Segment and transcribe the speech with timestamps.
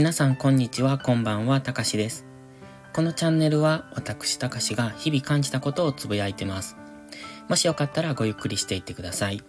[0.00, 2.24] 皆さんこんにちは、こんばんは、たかしです。
[2.94, 6.78] このチャンネルは私たかしが日々感じたことをつぶやいてます。
[7.50, 9.42] もしよかったらごゆっくりしていってください。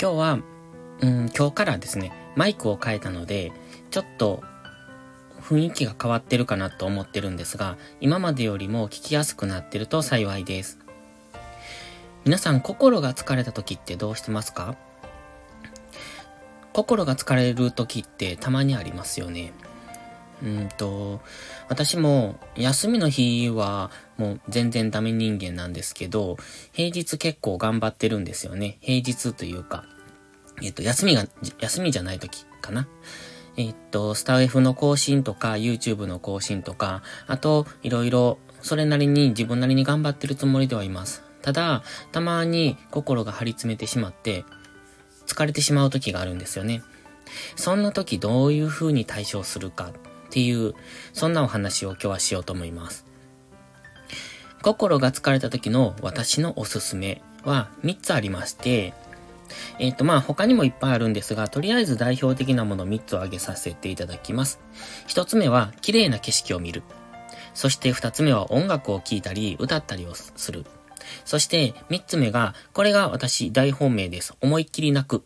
[0.00, 0.38] 今日は、
[1.02, 3.52] うん、今日からですね、マイクを変えたので、
[3.90, 4.42] ちょっと
[5.42, 10.78] 雰囲気が変わってるかなと思ってるんですが、今までよりも聞きやすくなってると幸いです。
[12.24, 14.76] 皆さん心が疲れた時ってどうしてますか？
[16.78, 19.52] 心が疲れる時ってたまにありますよね。
[20.44, 21.20] うんと、
[21.68, 26.36] 私も休みの日はもう全然ダメ人間なんですけど、
[26.70, 28.78] 平日結構頑張ってるんですよね。
[28.80, 29.86] 平日というか、
[30.62, 31.26] えっと、休みが、
[31.58, 32.86] 休みじゃない時かな。
[33.56, 41.24] えっと、スタイフの更新とか、YouTube の更新とか、あと、いろいろ、それなりに自分なりに頑張ってるつもりではいます。
[41.42, 41.82] ただ、
[42.12, 44.44] たまに心が張り詰めてしまって、
[45.28, 46.82] 疲れてしまう時があるんですよね。
[47.54, 49.92] そんな時どういう風に対処するかっ
[50.30, 50.74] ていう、
[51.12, 53.06] そんなお話を今日はしようと思います。
[54.62, 58.92] 心が疲れた時の私のおすすめは3つありまして、
[59.78, 64.60] えっ、ー、とまあ他にもいっぱいあるんですが、とりあえず代表的なもの3つを挙げさせていただきます。
[65.08, 66.82] 1つ目は綺麗な景色を見る。
[67.54, 70.64] そして2つ目は音楽を聴いたり歌ったりをする。
[71.24, 74.34] そして、三つ目が、これが私大本命です。
[74.40, 75.24] 思いっきり泣く。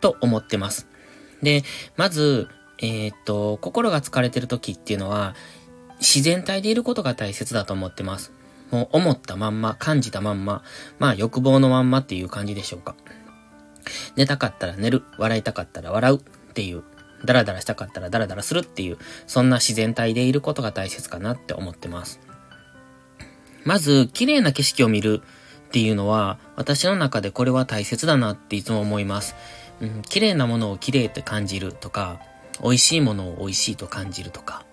[0.00, 0.86] と思ってます。
[1.42, 1.62] で、
[1.96, 5.34] まず、えー、っと、心が疲れてる時っていうのは、
[6.00, 8.32] 自然体でいることが大切だと思ってます。
[8.70, 10.62] もう思ったまんま、感じたまんま、
[10.98, 12.96] まあ欲望のまんまっていう感じでしょうか。
[14.16, 16.20] 寝たかったら寝る、笑いたかったら笑うっ
[16.52, 16.82] ていう、
[17.24, 22.20] ダラダラしたかったらダラダラするっていう、そんな自然体でいることが大切かなって思ってます。
[23.64, 25.22] まず、綺麗な景色を見る
[25.68, 29.34] っていうのは、私の中でこれは大切だなっていつも思います。
[29.80, 32.20] うん、綺麗なものを綺麗って感じるとか、
[32.62, 34.64] 美味しいものを美味しいと感じるとか、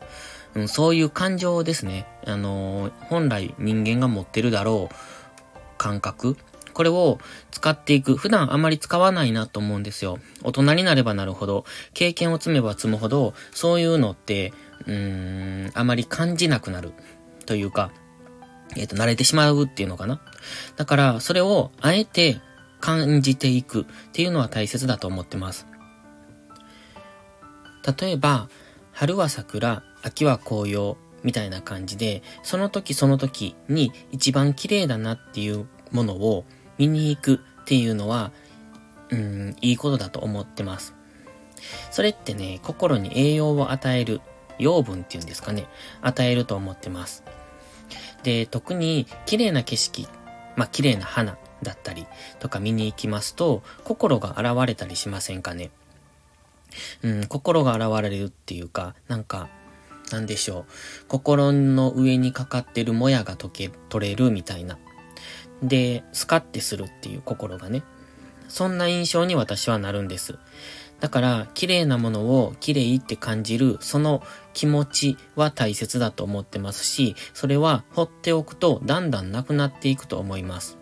[0.54, 2.06] うん、そういう感情ですね。
[2.26, 4.96] あのー、本来人間が持ってるだろう
[5.78, 6.38] 感覚。
[6.74, 7.20] これを
[7.52, 8.16] 使っていく。
[8.16, 10.20] 普段あまり使わないなと思うんですよ。
[10.44, 14.54] 大人になればなるほど、経験を積めば積むほど、そういうのって、
[14.86, 16.94] うーん、あまり感じなくなる。
[17.46, 17.92] というか、
[18.76, 20.22] えっ、ー、と、慣れてしまうっていうのかな。
[20.76, 22.40] だから、それをあえて
[22.80, 25.68] 感じていくっていうのは大切だと思ってます。
[28.00, 28.50] 例えば、
[28.92, 36.46] 春は桜、秋は紅葉みたいな感じで、その時その時に一番綺麗だなっていうものを
[36.78, 38.32] 見に行くっていうのは、
[39.10, 40.96] うん、いいことだと思ってます。
[41.92, 44.22] それってね、心に栄養を与える、
[44.58, 45.68] 養分っていうんですかね、
[46.02, 47.24] 与えると思ってます。
[48.24, 50.08] で、特に綺麗な景色、
[50.56, 52.08] まあ、綺麗な花だったり
[52.40, 55.72] とか見に行きますと、心が現れたりしませんかね？
[57.04, 59.50] うん、心が現れるっていうか、なんか、
[60.12, 60.66] なんでしょう。
[61.08, 64.78] 心の上にかかってるもやが溶け、取れるみたいな。
[65.64, 67.84] で、スカッてするっていう心がね。
[68.48, 70.38] そんな印象に私はなるんです。
[71.02, 74.24] だから、綺麗なものを綺麗って感じる、その
[74.54, 80.78] 気持ちは大切だと思ってますし、それは放っておくとだんだんなくなっていくと思います。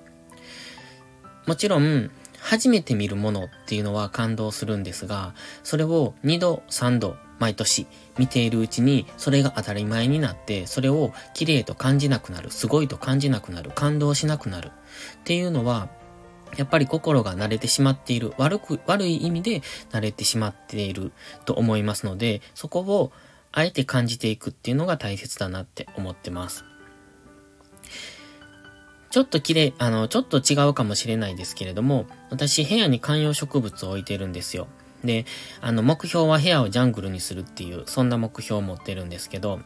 [1.47, 7.87] もちろん、初めて見るものっていうのは感動するんですが、それを2度、3度、毎年
[8.17, 15.87] 見ているうちに、それが当たり前になって、それを綺麗と感じなくなる、すごいと感じなくなる、感動しなくなるっていうのは、
[16.57, 19.61] やっぱり心が慣れてしまっている、悪く、悪い意味で
[19.91, 21.11] 慣れてしまっている
[21.45, 23.11] と思いますので、そこを
[23.51, 26.65] あえて感じていくっていうのが大切だなって思ってます。
[29.11, 34.67] ちょっと綺麗、あの、ちょっと違うかもしれないですけれども、私部屋に観葉植物を置いてるんですよ。
[35.03, 35.25] で、
[35.61, 39.61] あの、目標は部屋をジャングルにするっていう、そんな目標を持ってるんですけど、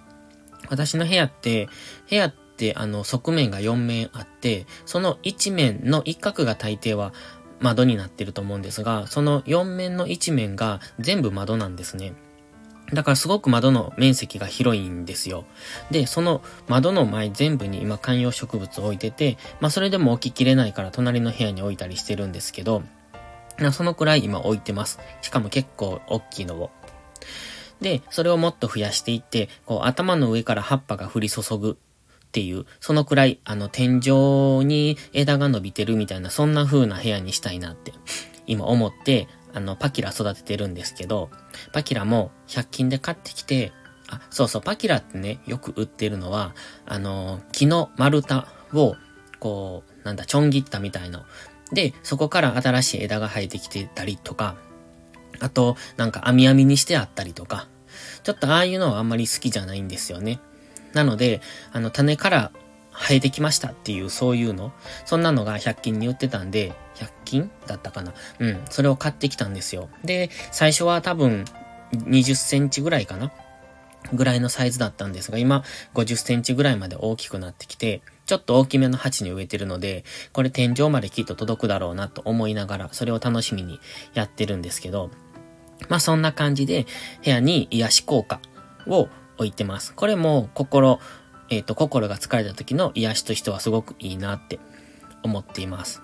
[0.69, 1.67] 私の部屋って、
[2.09, 2.33] 部屋っ、
[2.75, 7.14] あの、側面が4面あって、その1面の一角が大抵は
[7.59, 12.14] 窓になってると思うんですが、その4面の1面が全部窓なんですね。
[12.91, 15.46] だからすごく窓の面積が広いんですよ。
[15.90, 22.84] で、その窓の前全部に今観葉植物を置いてて、まあそれでも置ききれないから隣の部屋に置いたりしてるんですけど、
[23.72, 24.99] そのくらい今置いてます。
[25.22, 26.72] しかも結構大きいのを。
[27.82, 31.78] で、それをもっと増やしていって、こう頭の上から葉っぱが降り注ぐ
[32.34, 37.94] っていう、そのくらい、あの、天井に枝が伸びてるみたいな、そんな風な部屋にしたいなって、
[38.47, 41.30] 今思って、あの、パキラ育ててるんですけど、
[41.74, 43.72] パキラも100均で買ってきて、
[44.09, 46.56] あ、そうそう、パキラってね、よく売ってるのは、
[46.88, 48.96] あの、木の丸太を、
[49.40, 51.26] こう、なんだ、ちょん切ったみたいの。
[51.72, 54.56] で、そこから新しい枝が生えてきてたりとか、
[55.40, 57.68] あと、なんか網網にしてあったりとか、
[58.24, 60.40] ちょっとああいうのはあんまり好きじゃないんですよね。
[60.93, 61.41] なので、
[61.72, 62.51] あの、種から
[62.93, 64.72] 生えてきましたっていう、そういうの。
[65.05, 68.61] そんなのが100均に売ってたんで、100均だったかなうん。
[68.69, 69.90] それを買ってきたんですよ。
[70.03, 71.45] で、最初は多分、
[71.93, 73.31] 20センチぐらいかな
[74.13, 75.63] ぐらいのサイズだったんですが、今、
[75.93, 83.79] 50センチぐらいまで大きくなってきて、ちょっと大きめの鉢に植えてるので、これ天井まできっと届くだろうなと思いながら、それを楽しみに
[84.13, 85.09] やってるんですけど、
[85.89, 86.85] まあそんな感じで、
[87.23, 88.39] 部屋に癒し効果
[88.87, 89.94] を置いてます。
[89.94, 91.00] これも心、
[91.50, 94.59] えっ、ー、と、心が疲れた時の癒しとしてはすごくいいなって
[95.24, 96.02] 思っています。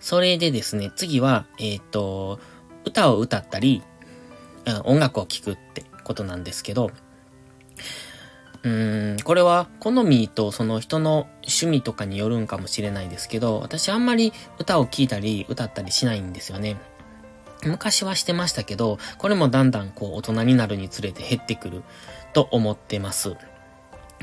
[0.00, 2.40] それでですね、次は、えっ、ー、と、
[2.84, 3.82] 歌を歌ったり、
[4.84, 6.90] 音楽を聴くってことなんですけど、
[8.62, 16.76] うーん、これは好みとその人の趣味とかによるんかもしれないですけど、私あんまり歌を聴いたり歌ったりしないんですよね。
[17.64, 21.82] 昔はしてましたけど、これもだんだんこう大人になるにつれて減ってくる
[22.32, 23.36] と思ってます。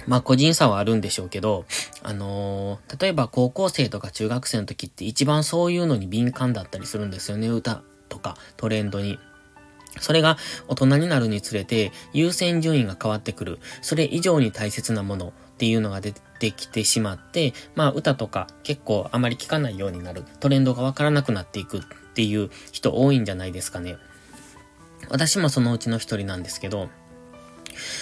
[0.07, 1.65] まあ個人差はあるんでしょうけど、
[2.03, 9.19] あのー、例えば高校生とか中学生の時って一番そういうのに敏感だったりするんですよね、歌とかトレンドに。
[10.00, 10.38] それが
[10.68, 13.59] 大人になるにつれて優先順位が変わってくる。
[13.81, 20.24] それ以上に大切なものっていうのが出てきてしまって、まあ歌とか結構あまり聞かないようになる。
[20.39, 21.81] トレンドがわからなくなっていくっ
[22.19, 23.95] ていう人多いんじゃないですかね。
[25.07, 26.89] 私もそのうちの一人なんですけど、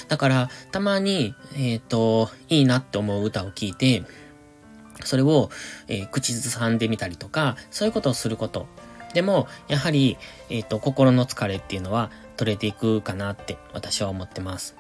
[0.08, 4.02] だから、たまに、えっ、ー、と、いいなって思う歌を聴いて、
[5.04, 5.52] それを、
[5.88, 8.66] えー、口ずさんでみたりとか、そういうことをすること
[9.14, 10.18] でも、やはり、
[10.50, 14.76] えっ、ー、と、心の疲れっていうのは取れていくかなって私は思ってます。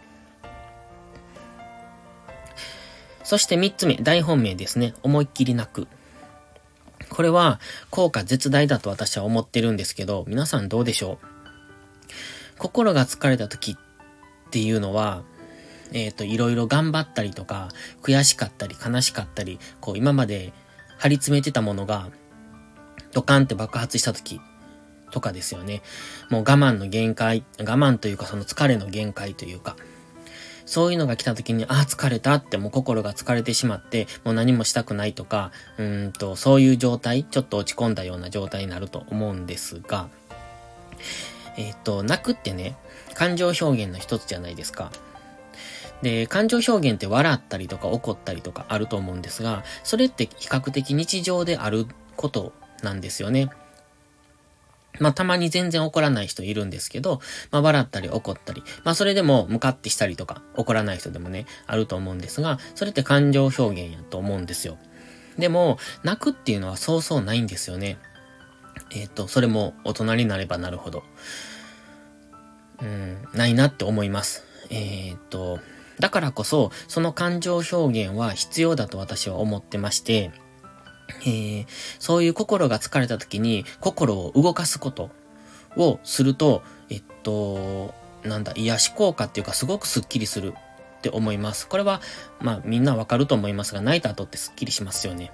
[3.24, 4.96] そして三つ目、大本命ですね。
[5.04, 5.88] 思いっきり泣く。
[7.10, 7.60] これは
[7.90, 11.28] 効果絶大だと私は思ってるんですけど、皆さんどうでしょう？
[12.58, 15.24] 心が疲れた時っていうのは、
[15.94, 17.70] えっ、ー、と、いろいろ頑張ったりとか、
[18.02, 20.54] 悔しかったり悲しかったり、こう今まで
[20.98, 22.10] 張り詰めてたものが、
[23.14, 24.42] ドカンって爆発した時
[25.12, 25.82] とかですよね。
[26.30, 29.76] もう我慢の限界、我慢というかその疲れの限界というか、
[30.68, 40.10] そういうのが来た時に、ああ、疲れたってもう心が疲れてしまって、もう何もしたくないとか、うんと、そういう状態、ちょっと落ち込んだような状態になると思うんですが、
[41.56, 42.76] えっ、ー、と、泣くってね、
[43.14, 44.92] 感情表現の一つじゃないですか。
[46.02, 51.88] で、感情表現って笑ったりとか怒ったりとかあると思うんですが、それって比較的日常である
[52.18, 52.52] こと
[52.84, 53.50] なんですよね。
[55.00, 57.22] まあ、たまに全然怒らない人いるんですけど、
[57.52, 64.78] まあ、笑ったり怒ったり、まあ、それでも向かってしたりとか、怒らない人でもね、あると思うんですが、それって感情表現やと思うんですよ。
[65.38, 67.98] でも、泣くっていうのはそうそうないんですよね。
[68.92, 71.04] えっ、ー、と、それも大人になればなるほど。
[72.82, 74.44] うん、ないなって思います。
[74.70, 75.60] えっ、ー、と、
[76.00, 77.76] だからこそ、その感情表
[78.08, 80.32] 現は必要だと私は思ってまして、
[81.22, 81.66] えー、
[82.00, 85.10] そういう心が疲れた時に心を動かすこと
[85.76, 87.94] をすると、えっと、
[88.24, 90.54] なんだ、癒し効果っていうかすごくスッキリする
[90.98, 91.68] って思います。
[91.68, 92.02] これは、
[92.42, 95.32] まあみんなわかると思いますが、泣いた後ってスッキリしますよね。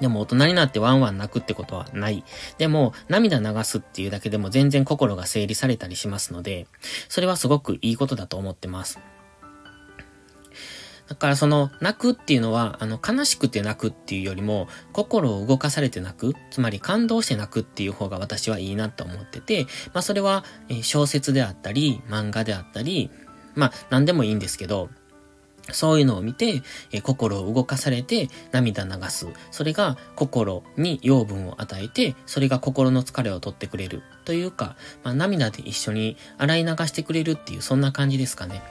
[0.00, 2.24] でも大人になってワンワン泣くってことはない。
[2.58, 6.66] でも涙流すっていうだけでも全然心が整理されたりしますので、
[7.08, 8.98] それはすごくいいことだと思ってます。
[11.08, 20.44] だからその泣くっていうのは、あの悲しくて泣くっていうよりも、心を動かされて泣く、つまり感動して泣くっていう方が私はいいなと思ってて、まあそれは、
[20.82, 23.10] 小説であったり、漫画であったり、
[23.54, 24.90] まあ何でもいいんですけど、
[25.72, 29.26] そういうのを見て、え心を動かされて涙流す。
[29.50, 34.02] それが心に養分を与えて、それが心の疲れを取ってくれる。
[34.24, 38.62] というか、まあ、涙で一緒に洗い流してくれるっていう、そんな感じですかね。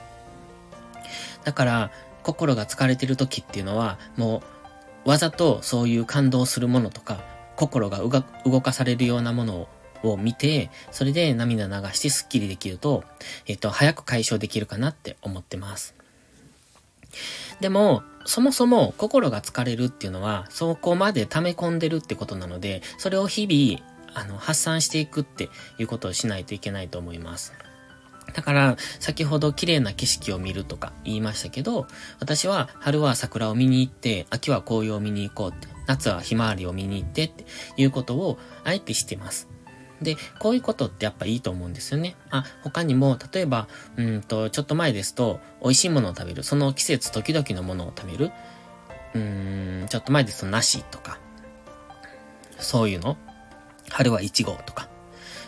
[1.44, 1.90] だから、
[2.26, 4.42] 心が疲れてる時っていうのは、も
[5.04, 7.20] う、わざとそういう感動するものとか、
[7.54, 8.00] 心が
[8.44, 9.68] 動かされるようなもの
[10.02, 13.04] を見て、それで涙流してスッキリできると、
[13.46, 15.94] えっと、早く解消できるかなって思ってます。
[17.60, 27.52] でも、そもそも心が疲れるっていうのは、そこまで溜め込んでるってことなので、それを日々、あの、発散していくっていうことをしないといけないと思います。
[28.34, 31.86] だから、先ほど綺麗な景色を見るとか言いましたけど、
[32.20, 37.44] 私は春は桜を見に行って、秋は紅葉を見に行こうって、夏はひまわりを見に行ってって
[37.76, 39.48] いうことをあえてしてます。
[40.02, 42.16] で、こういうことってやっぱいいと思うんですよね。
[42.30, 46.42] あ、他にも、例えば、うんと、ちょっと前ですと、美味しいものを食べる。
[46.42, 48.32] その季節時々のものを食べる。
[49.14, 51.18] うーん、ちょっと前ですと梨とか、
[52.58, 53.16] そういうの。
[53.88, 54.85] 春はイチゴとか。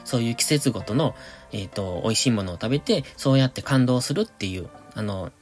[0.08, 1.14] そういう季節ごとの、
[1.52, 5.32] えっ、ー、と、美味しいものを食べて、そうやって感動するっていう、あの、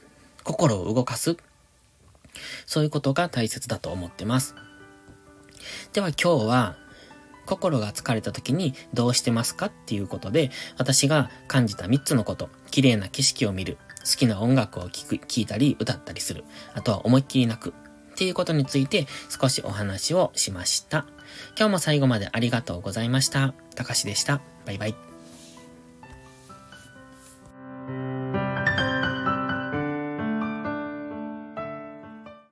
[0.43, 1.37] 心を動かす。
[2.65, 4.55] そういうことが大切だと思ってます。
[5.93, 6.75] では今日は、
[7.45, 16.43] 心が疲れた時にどうしてますかっていうことで、私が感じた3つのこと、綺麗な景色を見る、好きな音楽を聴く、聴いたり歌ったりする、
[16.73, 17.73] あとは思いっきり泣く、っ
[18.17, 21.05] ていうことについて少しお話をしました。
[21.57, 23.53] 今日も最後までありがとうございました。
[23.75, 24.41] たかしでした。
[24.65, 25.06] バイバイ。